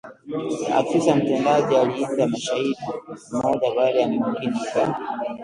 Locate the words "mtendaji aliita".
1.15-2.29